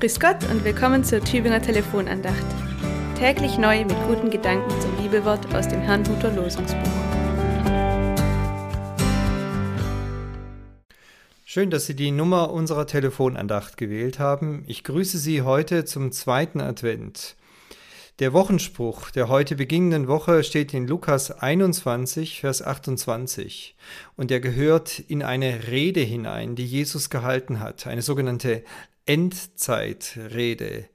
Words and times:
Grüß 0.00 0.20
Gott 0.20 0.48
und 0.48 0.62
willkommen 0.62 1.02
zur 1.02 1.18
Tübinger 1.18 1.60
Telefonandacht. 1.60 2.46
Täglich 3.18 3.58
neu 3.58 3.84
mit 3.84 3.96
guten 4.06 4.30
Gedanken 4.30 4.70
zum 4.80 4.96
Liebewort 5.02 5.52
aus 5.52 5.66
dem 5.66 5.80
Herrnhuter 5.80 6.32
Losungsbuch. 6.32 6.78
Schön, 11.44 11.70
dass 11.70 11.86
Sie 11.86 11.96
die 11.96 12.12
Nummer 12.12 12.52
unserer 12.52 12.86
Telefonandacht 12.86 13.76
gewählt 13.76 14.20
haben. 14.20 14.62
Ich 14.68 14.84
grüße 14.84 15.18
Sie 15.18 15.42
heute 15.42 15.84
zum 15.84 16.12
zweiten 16.12 16.60
Advent. 16.60 17.34
Der 18.18 18.32
Wochenspruch 18.32 19.12
der 19.12 19.28
heute 19.28 19.54
beginnenden 19.54 20.08
Woche 20.08 20.42
steht 20.42 20.74
in 20.74 20.88
Lukas 20.88 21.30
21, 21.30 22.40
Vers 22.40 22.62
28 22.62 23.76
und 24.16 24.32
er 24.32 24.40
gehört 24.40 24.98
in 24.98 25.22
eine 25.22 25.68
Rede 25.68 26.00
hinein, 26.00 26.56
die 26.56 26.66
Jesus 26.66 27.10
gehalten 27.10 27.60
hat, 27.60 27.86
eine 27.86 28.02
sogenannte 28.02 28.64
Endzeitrede, 29.06 30.88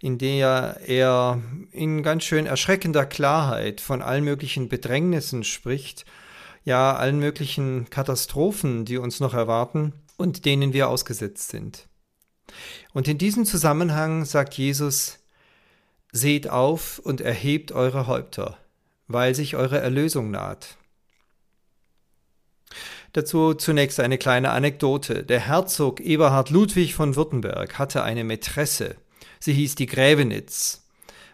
in 0.00 0.18
der 0.18 0.78
er 0.86 1.42
in 1.72 2.04
ganz 2.04 2.22
schön 2.22 2.46
erschreckender 2.46 3.06
Klarheit 3.06 3.80
von 3.80 4.00
allen 4.00 4.22
möglichen 4.22 4.68
Bedrängnissen 4.68 5.42
spricht, 5.42 6.04
ja 6.62 6.94
allen 6.94 7.18
möglichen 7.18 7.90
Katastrophen, 7.90 8.84
die 8.84 8.98
uns 8.98 9.18
noch 9.18 9.34
erwarten 9.34 9.94
und 10.16 10.44
denen 10.44 10.72
wir 10.72 10.88
ausgesetzt 10.88 11.48
sind. 11.48 11.88
Und 12.94 13.08
in 13.08 13.18
diesem 13.18 13.44
Zusammenhang 13.44 14.24
sagt 14.24 14.54
Jesus, 14.54 15.18
Seht 16.12 16.48
auf 16.48 16.98
und 16.98 17.20
erhebt 17.20 17.72
eure 17.72 18.06
Häupter, 18.06 18.56
weil 19.06 19.34
sich 19.34 19.56
eure 19.56 19.78
Erlösung 19.78 20.30
naht. 20.30 20.76
Dazu 23.12 23.54
zunächst 23.54 24.00
eine 24.00 24.18
kleine 24.18 24.50
Anekdote. 24.50 25.24
Der 25.24 25.40
Herzog 25.40 26.00
Eberhard 26.00 26.50
Ludwig 26.50 26.94
von 26.94 27.16
Württemberg 27.16 27.78
hatte 27.78 28.02
eine 28.02 28.24
Mätresse. 28.24 28.96
Sie 29.40 29.52
hieß 29.52 29.74
die 29.74 29.86
Grävenitz. 29.86 30.84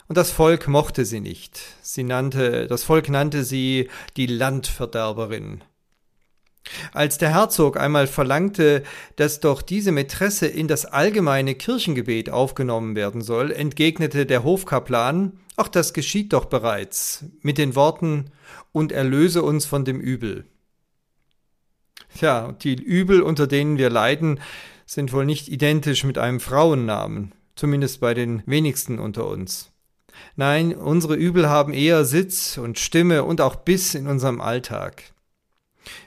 Und 0.07 0.17
das 0.17 0.31
Volk 0.31 0.69
mochte 0.69 1.05
sie 1.05 1.21
nicht. 1.21 1.61
Sie 1.83 2.05
nannte, 2.05 2.67
das 2.67 2.85
Volk 2.85 3.09
nannte 3.09 3.43
sie 3.43 3.89
die 4.17 4.27
Landverderberin. 4.27 5.63
Als 6.95 7.19
der 7.19 7.31
Herzog 7.31 7.77
einmal 7.77 8.07
verlangte, 8.07 8.85
dass 9.17 9.41
doch 9.41 9.63
diese 9.63 9.91
Mätresse 9.91 10.47
in 10.47 10.69
das 10.69 10.87
allgemeine 10.87 11.57
Kirchengebet 11.57 12.31
aufgenommen 12.31 12.95
werden 12.95 13.21
soll, 13.21 13.51
entgegnete 13.51 14.27
der 14.27 14.45
Hofkaplan, 14.45 15.33
ach 15.57 15.67
das 15.67 15.93
geschieht 15.93 16.33
doch 16.33 16.45
bereits, 16.45 17.25
mit 17.43 17.59
den 17.59 17.75
Worten 17.75 18.31
und 18.71 18.93
erlöse 18.93 19.43
uns 19.43 19.67
von 19.67 19.85
dem 19.85 20.01
Übel. 20.01 20.45
Ja, 22.21 22.53
die 22.53 22.75
Übel, 22.75 23.23
unter 23.23 23.49
denen 23.49 23.77
wir 23.77 23.91
leiden, 23.91 24.39
sind 24.87 25.13
wohl 25.13 25.27
nicht 25.27 25.49
identisch 25.49 26.05
mit 26.05 26.17
einem 26.17 26.39
Frauennamen, 26.39 27.33
zumindest 27.57 27.99
bei 27.99 28.15
den 28.15 28.45
wenigsten 28.47 29.01
unter 29.01 29.27
uns. 29.27 29.73
Nein, 30.37 30.73
unsere 30.73 31.17
Übel 31.17 31.49
haben 31.49 31.73
eher 31.73 32.05
Sitz 32.05 32.57
und 32.57 32.79
Stimme 32.79 33.25
und 33.25 33.41
auch 33.41 33.57
Biss 33.57 33.97
in 33.97 34.07
unserem 34.07 34.41
Alltag. 34.41 35.14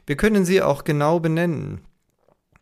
Wir 0.06 0.18
können 0.18 0.46
sie 0.46 0.62
auch 0.62 0.84
genau 0.84 1.20
benennen. 1.20 1.82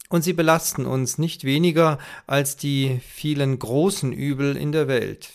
Und 0.10 0.24
sie 0.24 0.34
belasten 0.34 0.86
uns 0.86 1.18
nicht 1.18 1.44
weniger 1.44 1.98
als 2.28 2.58
die 2.58 3.00
vielen 3.08 3.58
großen 3.58 4.12
Übel 4.14 4.56
in 4.56 4.72
der 4.72 4.88
Welt. 4.88 5.32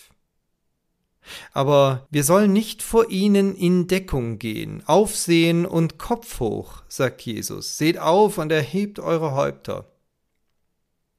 Aber 1.52 2.06
wir 2.10 2.24
sollen 2.24 2.52
nicht 2.52 2.82
vor 2.82 3.10
ihnen 3.10 3.54
in 3.54 3.86
Deckung 3.88 4.38
gehen, 4.38 4.82
aufsehen 4.86 5.66
und 5.66 5.98
Kopf 5.98 6.40
hoch, 6.40 6.82
sagt 6.88 7.22
Jesus. 7.22 7.78
Seht 7.78 7.98
auf 7.98 8.38
und 8.38 8.50
erhebt 8.52 8.98
eure 8.98 9.32
Häupter. 9.32 9.86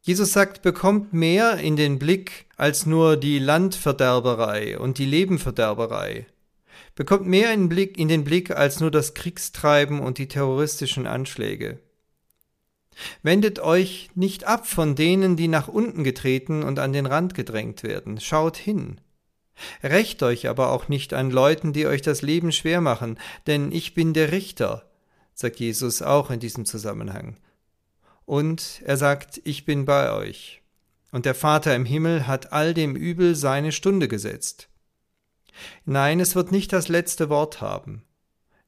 Jesus 0.04 0.34
sagt, 0.34 0.64
bekommt 0.64 1.14
mehr 1.14 1.58
in 1.58 1.76
den 1.76 2.00
Blick 2.00 2.48
als 2.58 2.86
nur 2.86 3.18
die 3.18 3.38
Landverderberei 3.38 4.80
und 4.80 4.98
die 4.98 5.06
Lebenverderberei 5.06 6.26
bekommt 6.96 7.26
mehr 7.26 7.54
in, 7.54 7.70
den 7.70 8.24
Blick 8.24 8.52
als 8.52 8.80
nur 8.80 8.92
das 8.92 9.14
Kriegstreiben 9.14 10.00
und 10.00 10.18
die 10.18 10.28
terroristischen 10.28 11.08
Anschläge. 11.08 11.80
Wendet 13.24 13.60
euch 13.60 14.10
nicht 14.16 14.46
ab 14.46 14.68
von 14.68 14.96
denen, 14.96 15.36
die 15.36 15.48
nach 15.48 15.68
unten 15.68 16.04
getreten 16.04 16.64
und 16.64 16.80
an 16.80 16.94
den 16.94 17.06
Rand 17.06 17.34
gedrängt 17.34 17.84
werden. 17.84 18.20
Schaut 18.20 18.58
hin. 18.58 19.00
Rächt 19.84 20.24
euch 20.24 20.48
aber 20.48 20.72
auch 20.72 20.88
nicht 20.88 21.14
an 21.14 21.32
Leuten, 21.32 21.74
die 21.74 21.86
euch 21.86 22.02
das 22.02 22.22
Leben 22.22 22.52
schwer 22.52 22.82
machen, 22.82 23.20
denn 23.48 23.72
ich 23.72 23.94
bin 23.94 24.14
der 24.14 24.32
Richter, 24.32 24.90
sagt 25.34 25.60
Jesus 25.60 26.02
auch 26.02 26.32
in 26.32 26.40
diesem 26.40 26.66
Zusammenhang. 26.66 27.38
Und 28.26 28.82
er 28.86 28.98
sagt, 28.98 29.42
ich 29.44 29.66
bin 29.66 29.86
bei 29.86 30.12
euch. 30.14 30.62
Und 31.12 31.26
der 31.26 31.36
Vater 31.36 31.76
im 31.76 31.86
Himmel 31.86 32.28
hat 32.28 32.54
all 32.54 32.74
dem 32.74 32.96
Übel 32.96 33.36
seine 33.36 33.72
Stunde 33.72 34.08
gesetzt. 34.08 34.70
Nein, 35.86 36.20
es 36.20 36.36
wird 36.36 36.52
nicht 36.52 36.74
das 36.74 36.88
letzte 36.88 37.30
Wort 37.30 37.62
haben, 37.62 38.04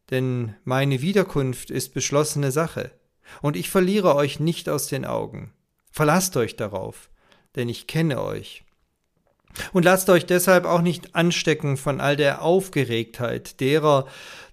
denn 0.09 0.55
meine 0.63 1.01
Wiederkunft 1.01 1.71
ist 1.71 1.93
beschlossene 1.93 2.51
Sache, 2.51 2.91
und 3.41 3.55
ich 3.55 3.69
verliere 3.69 4.15
euch 4.15 4.39
nicht 4.39 4.69
aus 4.69 4.87
den 4.87 5.05
Augen. 5.05 5.53
Verlasst 5.91 6.35
euch 6.37 6.55
darauf, 6.55 7.09
denn 7.55 7.69
ich 7.69 7.87
kenne 7.87 8.21
euch. 8.21 8.63
Und 9.71 9.85
lasst 9.85 10.09
euch 10.09 10.25
deshalb 10.25 10.65
auch 10.65 10.81
nicht 10.81 11.15
anstecken 11.15 11.77
von 11.77 12.01
all 12.01 12.15
der 12.15 12.41
Aufgeregtheit 12.41 13.59
derer, 13.59 14.07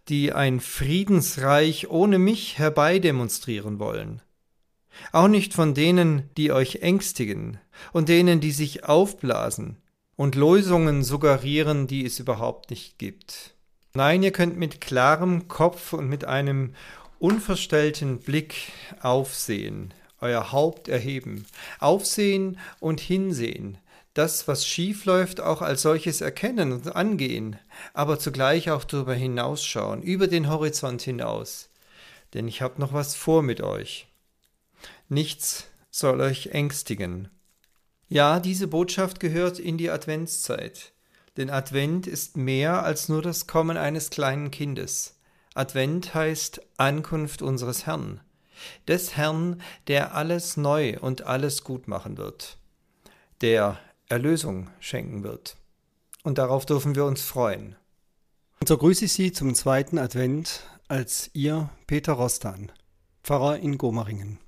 die 0.09 0.33
ein 0.33 0.61
Friedensreich 0.61 1.89
ohne 1.89 2.19
mich 2.19 2.59
herbeidemonstrieren 2.59 3.79
wollen. 3.79 4.21
Auch 5.13 5.29
nicht 5.29 5.55
von 5.55 5.73
denen, 5.73 6.29
die 6.37 6.53
euch 6.53 6.77
ängstigen 6.77 7.59
und 7.93 8.09
denen, 8.09 8.41
die 8.41 8.51
sich 8.51 8.85
aufblasen, 8.85 9.79
und 10.21 10.35
Lösungen 10.35 11.03
suggerieren, 11.03 11.87
die 11.87 12.05
es 12.05 12.19
überhaupt 12.19 12.69
nicht 12.69 12.99
gibt. 12.99 13.55
Nein, 13.95 14.23
ihr 14.23 14.33
könnt 14.33 14.59
mit 14.59 14.83
klarem 14.83 15.49
Kopf 15.49 15.95
und 15.95 16.11
mit 16.11 16.27
einem 16.27 16.75
unverstellten 17.19 18.19
Blick 18.19 18.55
aufsehen, 19.01 19.95
euer 20.21 20.53
Haupt 20.53 20.89
erheben, 20.89 21.47
aufsehen 21.79 22.59
und 22.81 23.01
hinsehen, 23.01 23.79
das, 24.13 24.47
was 24.47 24.67
schief 24.67 25.07
läuft, 25.07 25.41
auch 25.41 25.63
als 25.63 25.81
solches 25.81 26.21
erkennen 26.21 26.73
und 26.73 26.95
angehen, 26.95 27.57
aber 27.95 28.19
zugleich 28.19 28.71
auch 28.71 28.85
darüber 28.85 29.15
hinausschauen, 29.15 30.03
über 30.03 30.27
den 30.27 30.51
Horizont 30.51 31.01
hinaus. 31.01 31.71
Denn 32.35 32.47
ich 32.47 32.61
habe 32.61 32.79
noch 32.79 32.93
was 32.93 33.15
vor 33.15 33.43
mit 33.43 33.63
euch. 33.63 34.07
Nichts 35.09 35.69
soll 35.91 36.21
euch 36.21 36.49
ängstigen. 36.49 37.31
Ja, 38.13 38.41
diese 38.41 38.67
Botschaft 38.67 39.21
gehört 39.21 39.61
in 39.61 39.79
die 39.79 39.89
Adventszeit. 39.89 40.93
Denn 41.37 41.49
Advent 41.49 42.09
ist 42.09 42.37
mehr 42.37 42.83
als 42.83 43.09
nur 43.09 43.23
das 43.23 43.47
Kommen 43.47 43.77
eines 43.77 44.11
kleinen 44.11 44.51
Kindes. 44.51 45.17
Advent 45.55 46.13
heißt 46.13 46.61
Ankunft 46.77 47.41
unseres 47.41 47.87
Herrn. 47.87 48.21
Des 48.89 49.17
Herrn, 49.17 49.63
der 49.87 50.17
alles 50.17 50.57
neu 50.57 50.99
und 50.99 51.23
alles 51.23 51.63
gut 51.63 51.87
machen 51.87 52.19
wird. 52.19 52.59
Der 53.43 53.79
Erlösung 54.09 54.71
schenken 54.81 55.23
wird. 55.23 55.57
Und 56.25 56.39
darauf 56.39 56.67
dürfen 56.67 56.97
wir 56.97 57.05
uns 57.05 57.23
freuen. 57.23 57.77
Und 58.59 58.67
so 58.67 58.77
grüße 58.77 59.05
ich 59.05 59.13
Sie 59.13 59.31
zum 59.31 59.55
zweiten 59.55 59.99
Advent 59.99 60.65
als 60.89 61.31
Ihr 61.33 61.71
Peter 61.87 62.15
Rostan, 62.15 62.73
Pfarrer 63.23 63.59
in 63.59 63.79
Gomaringen. 63.79 64.41